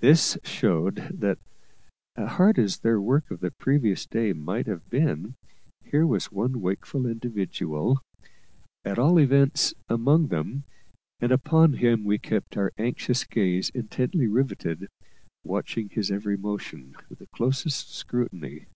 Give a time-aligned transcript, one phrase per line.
[0.00, 1.38] This showed that,
[2.18, 5.36] hard as their work of the previous day might have been,
[5.84, 8.02] here was one wakeful individual,
[8.84, 10.64] at all events, among them;
[11.20, 14.88] and upon him we kept our anxious gaze intently riveted,
[15.44, 18.66] watching his every motion with the closest scrutiny.